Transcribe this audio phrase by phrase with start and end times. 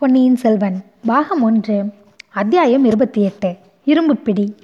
[0.00, 1.84] பொன்னியின் செல்வன் பாகம் ஒன்று
[2.30, 3.56] அத்தியாயம் இருபத்தி எட்டு
[3.86, 4.56] இரும்புப்பிடி.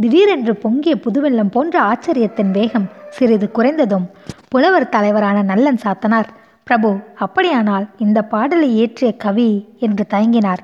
[0.00, 4.06] திடீரென்று பொங்கிய புதுவெள்ளம் போன்ற ஆச்சரியத்தின் வேகம் சிறிது குறைந்ததும்
[4.48, 6.28] புலவர் தலைவரான நல்லன் சாத்தனார்
[6.64, 10.58] பிரபு அப்படியானால் இந்த பாடலை இயற்றிய கவி என்று தயங்கினார்.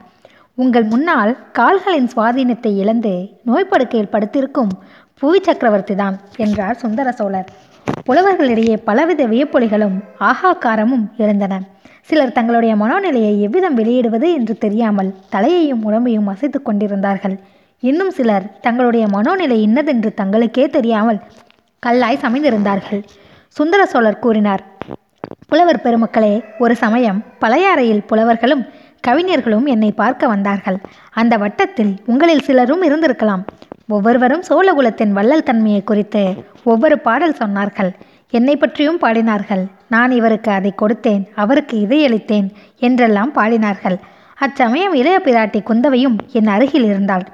[0.55, 4.73] உங்கள் முன்னால் கால்களின் சுவாதீனத்தை இழந்து நோய்ப்படுக்கையில் படுத்திருக்கும்
[5.19, 7.49] புவி சக்கரவர்த்தி தான் என்றார் சுந்தர சோழர்.
[8.07, 11.61] புலவர்களிடையே பலவித வியப்பொலிகளும் ஆகாக்காரமும் இருந்தன.
[12.09, 17.35] சிலர் தங்களுடைய மனோநிலையை எவ்விதம் வெளியிடுவது என்று தெரியாமல் தலையையும் உடம்பையும் அசைத்து கொண்டிருந்தார்கள்.
[17.83, 21.19] இன்னும் சிலர் தங்களுடைய மனோநிலை இன்னதென்று தங்களுக்கே தெரியாமல்
[21.83, 23.01] கல்லாய் சமைந்திருந்தார்கள்.
[23.57, 24.63] சுந்தர சோழர் கூறினார்
[25.51, 28.65] புலவர் பெருமக்களே ஒரு சமயம் பழையாறையில் புலவர்களும்
[29.07, 30.79] கவிஞர்களும் என்னை பார்க்க வந்தார்கள்.
[31.21, 33.43] அந்த வட்டத்தில் உங்களில் சிலரும் இருந்திருக்கலாம்.
[33.97, 36.23] ஒவ்வொருவரும் சோழகுலத்தின் வள்ளல் தன்மையை குறித்து
[36.65, 37.91] ஒவ்வொரு பாடல் சொன்னார்கள்.
[38.39, 39.65] என்னை பற்றியும் பாடினார்கள்.
[39.95, 42.49] நான் இவருக்கு அதை கொடுத்தேன் அவருக்கு இதை அளித்தேன்
[42.87, 43.97] என்றெல்லாம் பாடினார்கள்.
[44.39, 47.25] அச்சமயம் இளைய பிராட்டி குந்தவையும் என் அருகில் இருந்தாள்.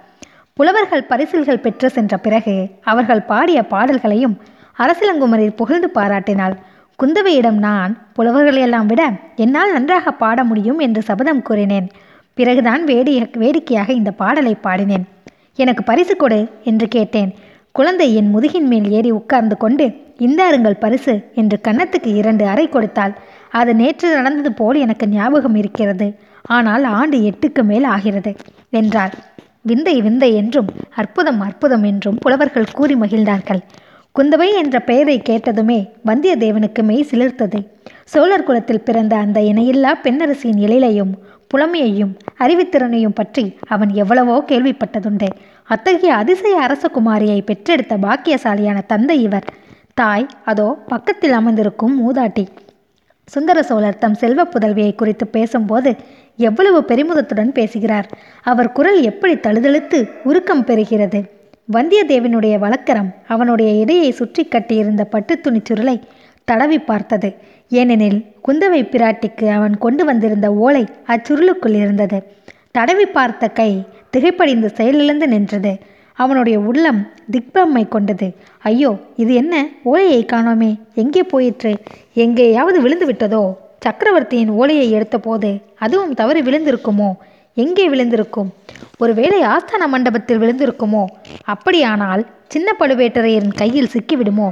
[0.57, 2.57] புலவர்கள் பரிசில்கள் பெற்று சென்ற பிறகு
[2.91, 4.37] அவர்கள் பாடிய பாடல்களையும்
[4.79, 6.55] அரசிலங்குமரி புகழ்ந்து பாராட்டினாள்.
[6.99, 9.03] குந்தவையிடம் நான் புலவர்களையெல்லாம் விட
[9.45, 11.89] என்னால் நன்றாக பாட முடியும் என்று சபதம் கூறினேன்.
[12.39, 15.07] பிறகுதான் வேடிய வேடிக்கையாக இந்த பாடலை பாடினேன்.
[15.63, 16.41] எனக்கு பரிசு கொடு
[16.71, 17.33] என்று கேட்டேன்.
[17.75, 19.85] குழந்தை என் முதுகின் மேல் ஏறி உட்கார்ந்து கொண்டு
[20.27, 23.15] இந்தாருங்கள் பரிசு என்று கன்னத்துக்கு இரண்டு அறை கொடுத்தாள்.
[23.61, 26.09] அது நேற்று நடந்தது போல் எனக்கு ஞாபகம் இருக்கிறது.
[26.57, 28.33] ஆனால் ஆண்டு எட்டுக்கு மேல் ஆகிறது
[28.81, 29.15] என்றார்
[29.71, 33.61] விந்தை விந்தை என்றும் அற்புதம் அற்புதம் என்றும் புலவர்கள் கூறி மகிழ்ந்தார்கள்.
[34.15, 35.79] குந்தவை என்ற பெயரை கேட்டதுமே
[36.09, 37.61] வந்தியத்தேவனுக்கு மெய் சிலிர்த்தது.
[38.13, 41.13] சோழர் குலத்தில் பிறந்த அந்த இணையில்லா பெண்ணரசியின் எழிலையும்
[41.51, 42.13] புலமையையும்
[42.45, 45.29] அறிவுத்திறனையும் பற்றி அவன் எவ்வளவோ கேள்விப்பட்டதுண்டு.
[45.69, 49.45] அத்தகைய அதிசய அரசகுமாரியை பெற்றெடுத்த பாக்கியசாலியான தந்தை இவர்.
[49.95, 52.47] தாய் அதோ பக்கத்தில் அமர்ந்திருக்கும் மூதாட்டி.
[53.29, 55.97] சுந்தர சோழர் தம் செல்வ புதல்வியை குறித்து பேசும்போது
[56.37, 58.09] எவ்வளவு பெருமிதத்துடன் பேசுகிறார்.
[58.43, 61.21] அவர் குரல் எப்படி தழுதழுத்து உருக்கம் பெறுகிறது.
[61.73, 66.01] வந்தியத்தேவனுடைய வழக்கரம் அவனுடைய இடையை சுற்றி கட்டியிருந்த பட்டு துணிச்சுருளை
[66.45, 67.35] தடவி பார்த்தது.
[67.69, 72.19] ஏனெனில் குந்தவை பிராட்டிக்கு அவன் கொண்டு வந்திருந்த ஓலை அச்சுருளுக்குள் இருந்தது.
[72.75, 75.73] தடவி பார்த்த கை திகைப்படைந்து செயலிழந்து நின்றது.
[76.15, 77.01] அவனுடைய உள்ளம்
[77.33, 78.35] திக்பம்மை கொண்டது.
[78.63, 79.69] ஐயோ இது என்ன?
[79.83, 80.71] ஓலையை காணோமே.
[80.95, 81.73] எங்கே போயிற்று?
[82.15, 83.43] எங்கேயாவது விழுந்து விட்டதோ?
[83.81, 87.11] சக்கரவர்த்தியின் ஓலையை எடுத்தபோது அதுவும் தவறி விழுந்திருக்குமோ?
[87.55, 88.51] எங்கே விழுந்திருக்கும்?
[88.99, 91.05] ஒருவேளை ஆஸ்தான மண்டபத்தில் விழுந்திருக்குமோ?
[91.45, 94.51] அப்படியானால் சின்ன பழுவேட்டரையரின் கையில் சிக்கிவிடுமோ?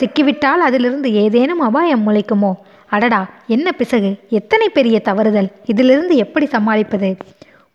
[0.00, 2.52] சிக்கிவிட்டால் அதிலிருந்து ஏதேனும் அபாயம் முளைக்குமோ?
[2.86, 4.12] அடடா என்ன பிசகு?
[4.28, 5.50] எத்தனை பெரிய தவறுதல்?
[5.64, 7.16] இதிலிருந்து எப்படி சமாளிப்பது?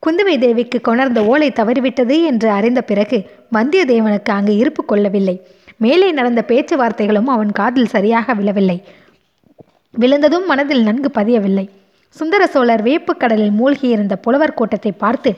[0.05, 3.17] குந்தவை தேவிக்கு கொணர்ந்த ஓலை தவறிவிட்டது என்று அறிந்த பிறகு
[3.53, 5.35] வந்தியத்தேவனுக்கு அங்கு இருப்பு கொள்ளவில்லை.
[5.77, 8.77] மேலே நடந்த பேச்சுவார்த்தைகளும் அவன் காதில் சரியாக விழவில்லை.
[9.93, 11.65] விழுந்ததும் மனதில் நன்கு பதியவில்லை.
[12.15, 15.31] சுந்தர சோழர் வேப்புக்கடலில் மூழ்கியிருந்த புலவர் கூட்டத்தை பார்த்து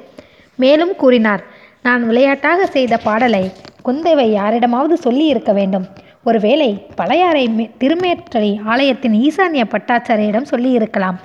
[0.55, 1.43] மேலும் கூறினார்
[1.83, 3.43] நான் விளையாட்டாக செய்த பாடலை
[3.85, 5.87] குந்தவை யாரிடமாவது சொல்லி இருக்க வேண்டும்.
[6.23, 7.43] ஒருவேளை பழையாறை
[7.81, 11.19] திருமேற்றலை ஆலயத்தின் ஈசான்ய பட்டாச்சாரியிடம் சொல்லியிருக்கலாம்.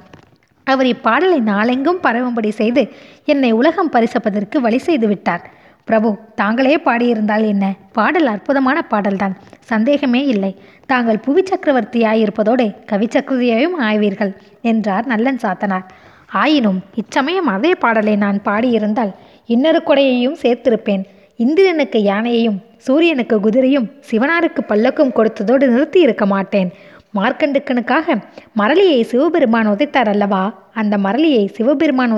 [0.65, 2.89] அவர் இப்பாடலை நாளெங்கும் பரவும்படி செய்து
[3.25, 5.51] என்னை உலகம் பரிசப்பதற்கு வழி செய்து விட்டார்.
[5.85, 7.75] பிரபு தாங்களே பாடியிருந்தால் என்ன?
[7.93, 9.37] பாடல் அற்புதமான பாடல்தான்.
[9.61, 10.57] சந்தேகமே இல்லை.
[10.87, 15.85] தாங்கள் புவி சக்கரவர்த்தியாயிருப்பதோடு கவி சக்கரவர்த்தியாயும் ஆய்வீர்கள் என்றார் நல்லன் சாத்தனார்.
[16.33, 19.13] ஆயினும் இச்சமயம் அதே பாடலை நான் பாடியிருந்தால்
[19.47, 21.05] இன்னொரு கொடையையும் சேர்த்திருப்பேன்.
[21.37, 26.73] இந்திரனுக்கு யானையையும் சூரியனுக்கு குதிரையும் சிவனாருக்கு பல்லக்கும் கொடுத்ததோடு நிறுத்தி இருக்க மாட்டேன்.
[27.19, 28.17] மார்க்கண்டுக்கனுக்காக
[28.61, 30.45] மரளியை சிவபெருமான் உதைத்தார் அல்லவா
[30.81, 32.15] அந்த மரளியை சிவபெருமான்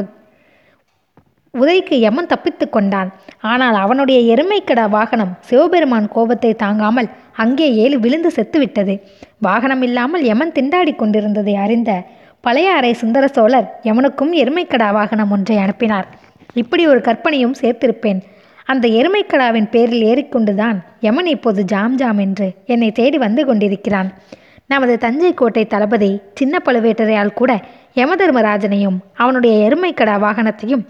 [1.54, 3.10] உதைக்கு யமன் தப்பித்து கொண்டான்.
[3.50, 7.08] ஆனால் அவனுடைய எருமைக்கடா வாகனம் சிவபெருமான் கோபத்தை தாங்காமல்
[7.42, 8.94] அங்கே ஏழு விழுந்து செத்துவிட்டது.
[9.46, 11.90] வாகனம் இல்லாமல் யமன் திண்டாடி கொண்டிருந்ததை அறிந்த
[12.44, 16.08] பழைய அறை சுந்தர சோழர் யமனுக்கும் எருமைக்கடா வாகனம் ஒன்றை அனுப்பினார்.
[16.62, 18.20] இப்படி ஒரு கற்பனையும் சேர்த்திருப்பேன்.
[18.72, 24.10] அந்த எருமைக்கடாவின் பேரில் ஏறிக்கொண்டுதான் யமன் இப்போது ஜாம் ஜாம் என்று என்னை தேடி வந்து கொண்டிருக்கிறான்.
[24.66, 27.60] நமது தஞ்சை கோட்டை தளபதி சின்ன பழுவேட்டரையால் கூட
[27.94, 30.84] யமதர்மராஜனையும் அவனுடைய எருமைக்கடா வாகனத்தையும்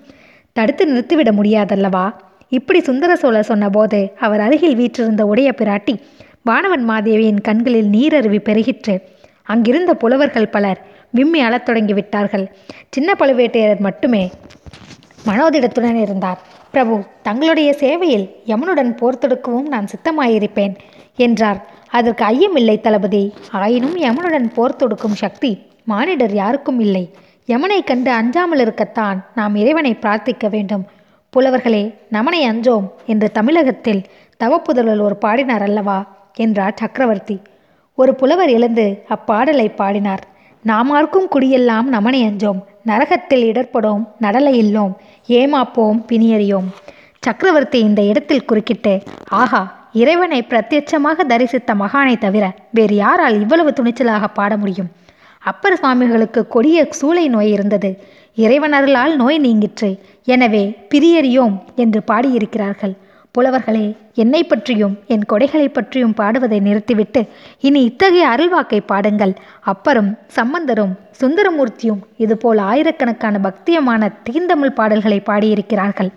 [0.53, 2.13] தடுத்து நிறுத்திவிட முடியாதல்லவா?
[2.49, 5.95] இப்படி சுந்தர சோழர் சொன்னபோது அவர் அருகில் வீற்றிருந்த உடைய பிராட்டி
[6.43, 9.03] வானவன் மாதேவியின் கண்களில் நீரருவி பெருகிற்று.
[9.43, 12.47] அங்கிருந்த புலவர்கள் பலர் விம்மி அழத் தொடங்கிவிட்டார்கள்
[12.91, 14.31] சின்ன பழுவேட்டையர் மட்டுமே
[15.27, 16.39] மனோதிடத்துடன் இருந்தார்.
[16.71, 20.75] பிரபு தங்களுடைய சேவையில் யமனுடன் போர் தொடுக்கவும் நான் சித்தமாயிருப்பேன்
[21.17, 21.73] என்றார்.
[21.99, 23.33] அதற்கு ஐயமில்லை தளபதி.
[23.51, 27.15] ஆயினும் யமனுடன் போர் தொடுக்கும் சக்தி மானிடர் யாருக்கும் இல்லை.
[27.47, 30.85] யமனை கண்டு அஞ்சாமல் இருக்கத்தான் நாம் இறைவனை பிரார்த்திக்க வேண்டும்.
[31.37, 34.03] புலவர்களே நமனை அஞ்சோம் என்று தமிழகத்தில்
[34.45, 35.99] தவப்புதல்வர் ஒரு பாடினார் அல்லவா?
[36.35, 37.41] என்றார் சக்கரவர்த்தி.
[37.95, 40.25] ஒரு புலவர் எழுந்து அப்பாடலை பாடினார்.
[40.65, 42.61] நாமார்க்கும் குடியெல்லாம் நமனை அஞ்சோம்.
[42.87, 44.97] நரகத்தில் இடர்படோம் நடலை இல்லோம்.
[45.29, 46.69] ஏமாப்போம் பிணியறியோம்.
[47.21, 49.63] சக்கரவர்த்தி இந்த இடத்தில் குறுக்கிட்டு ஆஹா
[50.01, 54.89] இறைவனை பிரத்யட்சமாக தரிசித்த மகானை தவிர வேறு யாரால் இவ்வளவு துணிச்சலாக பாட முடியும்?
[55.43, 57.91] அப்பர் சுவாமிகளுக்கு கொடிய சூளை நோய் இருந்தது.
[58.45, 59.91] இறைவனர்களால் நோய் நீங்கிற்று.
[60.35, 60.65] எனவே
[60.95, 62.95] பிரியறியோம் என்று பாடியிருக்கிறார்கள்.
[63.35, 67.21] புலவர்களே என்னை பற்றியும் என் கொடைகளை பற்றியும் பாடுவதை நிறுத்திவிட்டு
[67.61, 69.33] இனி இத்தகைய அருள்வாக்கை பாடுங்கள்.
[69.73, 76.13] அப்பரும் சம்பந்தரும் சுந்தரமூர்த்தியும் இதுபோல் ஆயிரக்கணக்கான பக்தியமான தீந்தமிழ் பாடல்களை பாடியிருக்கிறார்கள்.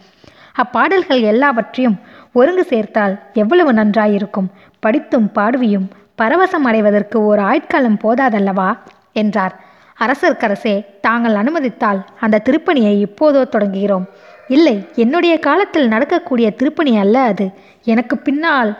[0.63, 1.97] அப்பாடல்கள் எல்லாவற்றையும்
[2.37, 4.49] ஒருங்கு சேர்த்தால் எவ்வளவு நன்றாயிருக்கும்?
[4.79, 5.87] படித்தும் பாடுவியும்
[6.21, 8.69] பரவசம் அடைவதற்கு ஒரு ஆட்காலம் போதாதல்லவா?
[9.13, 9.55] என்றார்.
[9.99, 14.05] அரசர்க்கரசே தாங்கள் அனுமதித்தால் அந்த திருப்பணியை இப்போதோ தொடங்குகிறோம்.
[14.47, 17.45] இல்லை என்னுடைய காலத்தில் நடக்கக்கூடிய திருப்பணி அல்ல அது.
[17.83, 18.71] எனக்கு பின்னால்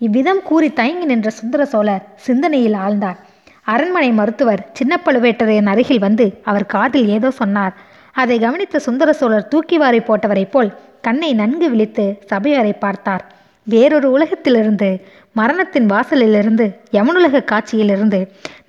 [0.00, 3.18] இவ்விதம் கூறி தயங்கி நின்ற சுந்தர சோழர் சிந்தனையில் ஆழ்ந்தார்.
[3.64, 7.74] அரண்மனை மருத்துவர் சின்ன பழுவேட்டரையன் அருகில் வந்து அவர் காதில் ஏதோ சொன்னார்.
[8.12, 10.70] அதை கவனித்த சுந்தர சோழர் தூக்கி வாரி போட்டவரைப் போல்
[11.06, 13.24] கண்ணை நன்கு விழித்து சபையாரை பார்த்தார்.
[13.66, 14.88] வேறொரு உலகத்திலிருந்து
[15.32, 16.66] மரணத்தின் வாசலிலிருந்து
[16.96, 18.20] யமனுலக காட்சியிலிருந்து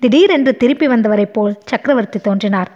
[0.02, 2.70] திடீரென்று திருப்பி வந்தவரைப் போல் சக்கரவர்த்தி தோன்றினார்.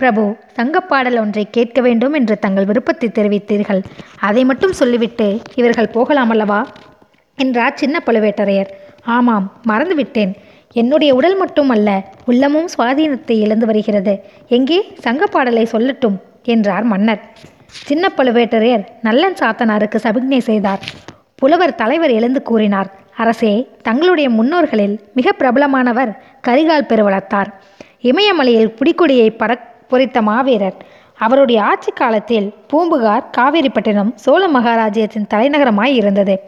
[0.00, 0.24] பிரபு
[0.56, 3.80] சங்கப்பாடல் ஒன்றை கேட்க வேண்டும் என்று தங்கள் விருப்பத்தை தெரிவித்தீர்கள்.
[4.28, 5.26] அதை மட்டும் சொல்லிவிட்டு
[5.60, 6.60] இவர்கள் போகலாமல்லவா
[7.38, 8.70] என்றார் சின்ன பழுவேட்டரையர்.
[9.16, 10.32] ஆமாம் மறந்துவிட்டேன்.
[10.76, 11.90] என்னுடைய உடல் மட்டும் அல்ல
[12.30, 14.14] உள்ளமும் சுவாதீனத்தை இழந்து வருகிறது.
[14.56, 14.80] எங்கே?
[15.06, 16.18] சங்கப்பாடலை சொல்லட்டும்
[16.54, 17.22] என்றார் மன்னர்.
[17.68, 20.80] சின்ன பழுவேட்டரையர் நல்லன் சாத்தனாருக்கு சபிக்ஞை செய்தார்.
[21.34, 26.12] புலவர் தலைவர் எழுந்து கூறினார் அரசே தங்களுடைய முன்னோர்களில் மிக பிரபலமானவர்
[26.48, 27.50] கரிகால் பெருவளத்தார்.
[28.00, 30.76] இமயமலையில் புடிக்கொடியை பட பொறித்த மாவீரர்.
[31.14, 36.40] அவருடைய ஆட்சி காலத்தில் பூம்புகார் காவேரிப்பட்டினம் சோழ மகாராஜ்யத்தின் தலைநகரமாய் இருந்தது.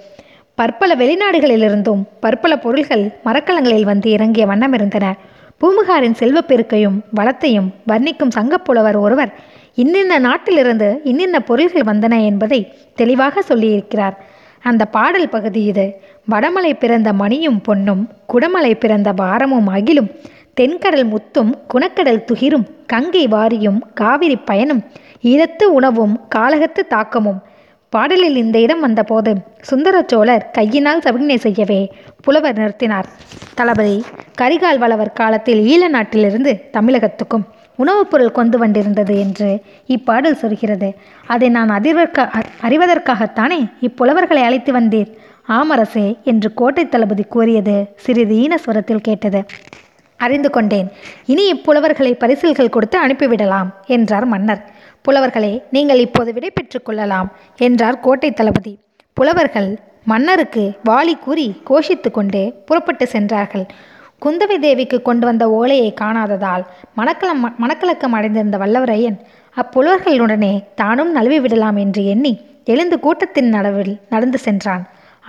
[0.55, 5.17] பற்பல வெளிநாடுகளிலிருந்தும் பற்பல பொருள்கள் மரக்கலங்களில் வந்து இறங்கிய வண்ணம் இருந்தன.
[5.59, 9.33] பூம்புகாரின் செல்வப்பெருக்கையும் வளத்தையும் வர்ணிக்கும் சங்கப்புலவர் ஒருவர்
[9.75, 14.17] இன்னின்ன நாட்டிலிருந்து இன்னின்ன பொருள்கள் வந்தன என்பதை தெளிவாக சொல்லியிருக்கிறார்.
[14.63, 16.01] அந்த பாடல் பகுதி இது.
[16.31, 20.11] வடமலை பிறந்த மணியும் பொன்னும் குடமலை பிறந்த பாரமும் அகிலும்
[20.55, 24.83] தென்கடல் முத்தும் குணக்கடல் துகிரும் கங்கை வாரியும் காவிரி பயனும்
[25.23, 27.41] ஈரத்து உணவும் காலகத்து தாக்கமும்.
[27.89, 33.05] பாடலில் இந்த இடம் வந்தபோது சுந்தர சோழர் கையினால் சபிக்ஞை செய்யவே புலவர் நிறுத்தினார்.
[33.55, 34.05] தளபதி
[34.41, 37.47] கரிகால் வளவர் காலத்தில் ஈழ நாட்டிலிருந்து தமிழகத்துக்கும்
[37.83, 39.49] உணவுப் பொருள் கொண்டு வந்திருந்தது என்று
[39.87, 40.89] இப்பாடல் சொல்கிறது.
[41.27, 42.19] அதை நான் அதிர்வற்க
[42.69, 45.11] அறிவதற்காகத்தானே இப்புலவர்களை அழைத்து வந்தீர்
[45.49, 49.41] ஆமரசே என்று கோட்டை தளபதி கூறியது சிறிது ஈனஸ்வரத்தில் கேட்டது.
[50.21, 50.89] அறிந்து கொண்டேன்.
[51.27, 54.63] இனி இப்புலவர்களை பரிசில்கள் கொடுத்து அனுப்பிவிடலாம் என்றார் மன்னர்.
[55.05, 57.29] புலவர்களே நீங்கள் இப்போது விடை பெற்றுக் கொள்ளலாம்
[57.59, 58.75] என்றார் கோட்டை தளபதி.
[59.17, 59.71] புலவர்கள்
[60.05, 63.67] மன்னருக்கு வாளி கூறி கோஷித்து கொண்டு புறப்பட்டு சென்றார்கள்.
[64.25, 66.65] குந்தவை தேவிக்கு கொண்டு வந்த ஓலையை காணாததால்
[66.97, 69.19] மணக்கலம் மனக்கலக்கம் அடைந்திருந்த வல்லவரையன்
[69.57, 72.33] அப்புலவர்களுடனே தானும் நழுவி விடலாம் என்று எண்ணி
[72.65, 74.85] எழுந்து கூட்டத்தின் நடுவில் நடந்து சென்றான்.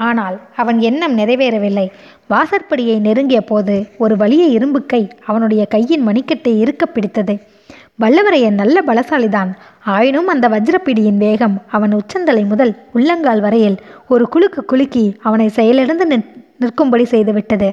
[0.08, 1.88] ஆனால் அவன் எண்ணம் நிறைவேறவில்லை.
[2.30, 7.36] வாசற்படியை நெருங்கிய போது ஒரு வலிய இரும்பு கை அவனுடைய கையின் மணிக்கட்டை இருக்க பிடித்தது.
[8.02, 9.50] வல்லவரையன் நல்ல பலசாலிதான்.
[9.86, 13.78] ஆயினும் அந்த வஜ்ரப்பிடியின் வேகம் அவன் உச்சந்தலை முதல் உள்ளங்கால் வரையில்
[14.08, 16.08] ஒரு குலுக்கு குலுக்கி அவனை செயலிழந்து
[16.60, 17.70] நிற்கும்படி செய்துவிட்டது.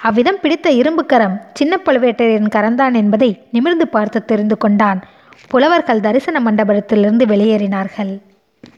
[0.00, 5.00] அவ்விதம் பிடித்த இரும்பு கரம் சின்ன பழுவேட்டரையன் கரந்தான் என்பதை நிமிர்ந்து பார்த்து தெரிந்து கொண்டான்.
[5.48, 8.12] புலவர்கள் தரிசன மண்டபத்திலிருந்து வெளியேறினார்கள்.